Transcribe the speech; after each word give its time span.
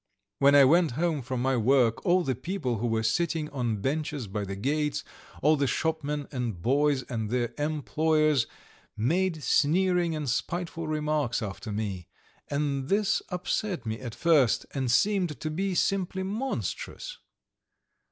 When 0.39 0.55
I 0.55 0.65
went 0.65 0.93
home 0.93 1.21
from 1.21 1.43
my 1.43 1.55
work, 1.55 2.03
all 2.03 2.23
the 2.23 2.33
people 2.33 2.79
who 2.79 2.87
were 2.87 3.03
sitting 3.03 3.49
on 3.51 3.81
benches 3.83 4.25
by 4.27 4.45
the 4.45 4.55
gates, 4.55 5.03
all 5.43 5.55
the 5.55 5.67
shopmen 5.67 6.27
and 6.31 6.59
boys 6.59 7.03
and 7.03 7.29
their 7.29 7.53
employers, 7.59 8.47
made 8.97 9.43
sneering 9.43 10.15
and 10.15 10.27
spiteful 10.27 10.87
remarks 10.87 11.43
after 11.43 11.71
me, 11.71 12.07
and 12.47 12.89
this 12.89 13.21
upset 13.29 13.85
me 13.85 13.99
at 13.99 14.15
first 14.15 14.65
and 14.73 14.89
seemed 14.89 15.39
to 15.39 15.51
be 15.51 15.75
simply 15.75 16.23
monstrous. 16.23 17.19